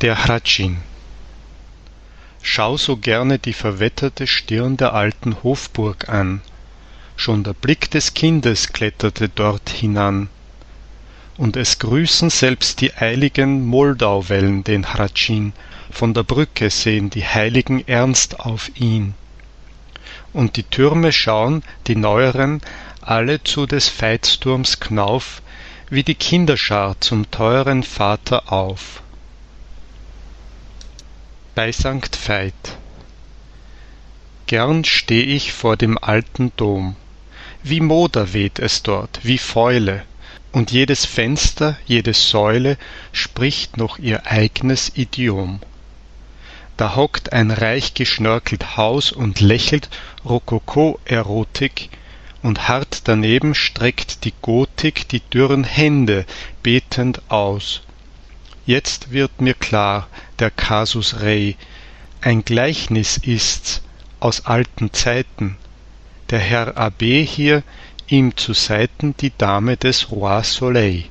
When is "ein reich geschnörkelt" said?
47.32-48.76